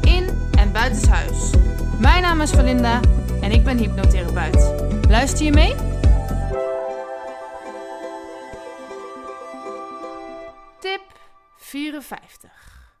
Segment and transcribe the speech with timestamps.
[0.00, 1.50] in en buitenshuis.
[2.00, 3.00] Mijn naam is Valinda
[3.40, 5.08] en ik ben hypnotherapeut.
[5.08, 5.74] Luister je mee?
[10.78, 11.20] Tip
[11.56, 12.96] 54.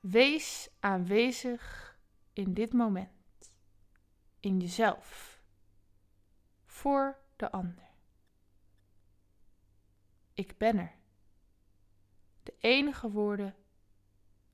[0.00, 1.96] Wees aanwezig
[2.32, 3.52] in dit moment.
[4.40, 5.40] In jezelf.
[6.64, 7.88] Voor de ander.
[10.34, 10.92] Ik ben er.
[12.42, 13.54] De enige woorden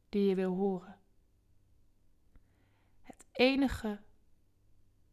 [0.09, 1.00] die je wil horen.
[3.41, 4.01] Enige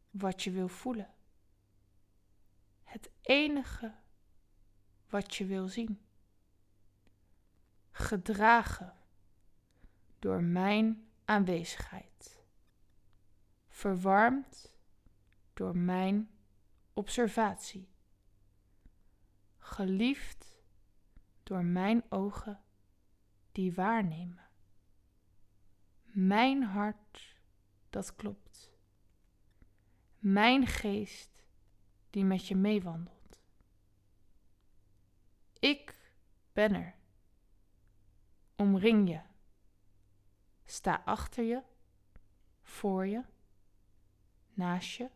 [0.10, 1.14] wat je wil voelen.
[2.84, 3.96] Het enige
[5.10, 6.02] wat je wil zien.
[7.92, 8.96] Gedragen
[10.20, 12.44] door mijn aanwezigheid.
[13.68, 14.76] Verwarmd
[15.54, 16.30] door mijn
[16.94, 17.90] observatie.
[19.58, 20.62] Geliefd
[21.44, 22.64] door mijn ogen
[23.52, 24.50] die waarnemen.
[26.04, 27.37] Mijn hart
[27.98, 28.72] dat klopt.
[30.20, 31.44] Mijn geest
[32.10, 33.40] die met je meewandelt.
[35.60, 35.96] Ik
[36.54, 36.96] ben er.
[38.56, 39.22] Omring je.
[40.66, 41.64] Sta achter je,
[42.62, 43.24] voor je,
[44.54, 45.10] naast je,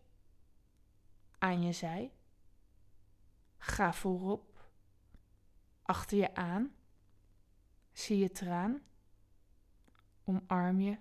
[1.37, 2.13] aan je zij.
[3.57, 4.69] Ga voorop,
[5.81, 6.75] achter je aan.
[7.91, 8.81] Zie je traan.
[10.23, 10.97] Omarm je.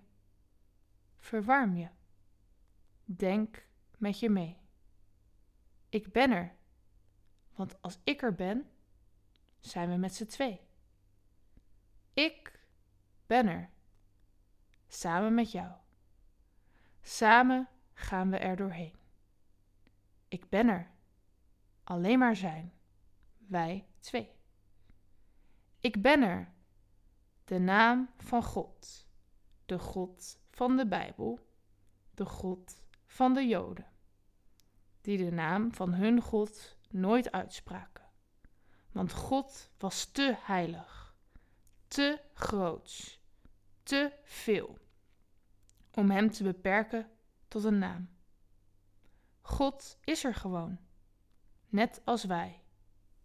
[1.21, 1.89] Verwarm je.
[3.05, 3.67] Denk
[3.99, 4.59] met je mee.
[5.89, 6.57] Ik ben er.
[7.55, 8.71] Want als ik er ben,
[9.59, 10.61] zijn we met z'n twee.
[12.13, 12.61] Ik
[13.27, 13.71] ben er.
[14.89, 15.73] Samen met jou.
[17.03, 18.95] Samen gaan we er doorheen.
[20.29, 20.91] Ik ben er.
[21.85, 22.73] Alleen maar zijn.
[23.37, 24.33] Wij twee.
[25.79, 26.53] Ik ben er.
[27.45, 29.09] De naam van God.
[29.71, 31.39] De God van de Bijbel.
[32.15, 33.87] De God van de Joden.
[35.01, 38.05] Die de naam van hun God nooit uitspraken.
[38.93, 41.15] Want God was te heilig.
[41.89, 43.21] Te groots.
[43.83, 44.79] Te veel.
[45.95, 47.11] Om hem te beperken
[47.49, 48.11] tot een naam.
[49.41, 50.79] God is er gewoon.
[51.69, 52.63] Net als wij.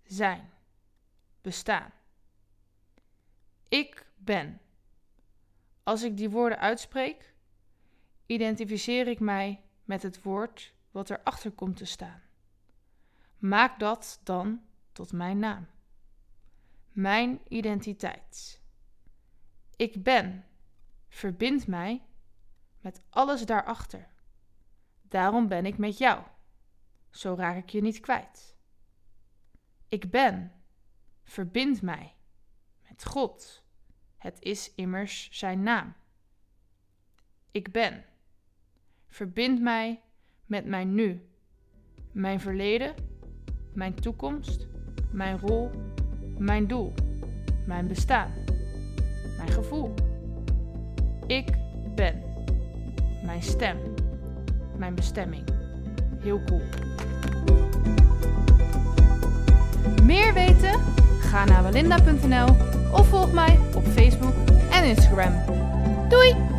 [0.04, 0.52] Zijn.
[1.42, 1.92] Bestaan.
[3.68, 4.60] Ik ben.
[5.86, 7.34] Als ik die woorden uitspreek,
[8.26, 12.22] identificeer ik mij met het woord wat erachter komt te staan.
[13.38, 15.68] Maak dat dan tot mijn naam.
[16.92, 18.62] Mijn identiteit.
[19.76, 20.46] Ik ben
[21.08, 22.02] verbindt mij
[22.80, 24.08] met alles daarachter.
[25.02, 26.24] Daarom ben ik met jou.
[27.10, 28.56] Zo raak ik je niet kwijt.
[29.88, 30.52] Ik ben
[31.24, 32.16] verbindt mij
[32.90, 33.65] met God.
[34.26, 35.94] Het is immers zijn naam.
[37.52, 38.04] Ik ben.
[39.08, 40.02] Verbind mij
[40.46, 41.22] met mijn nu,
[42.12, 42.94] mijn verleden,
[43.74, 44.68] mijn toekomst,
[45.12, 45.72] mijn rol,
[46.38, 46.94] mijn doel,
[47.68, 48.32] mijn bestaan,
[49.38, 49.94] mijn gevoel.
[51.28, 51.50] Ik
[51.96, 52.24] ben.
[53.24, 53.78] Mijn stem,
[54.78, 55.44] mijn bestemming.
[56.20, 56.64] Heel cool.
[60.04, 60.80] Meer weten?
[61.20, 63.85] Ga naar walinda.nl of volg mij op
[66.10, 66.55] Doei!